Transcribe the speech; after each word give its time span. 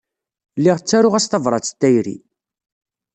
Lliɣ 0.59 0.77
ttaruɣ-as 0.79 1.25
tabrat 1.27 1.71
n 1.73 1.75
tayri. 1.79 2.17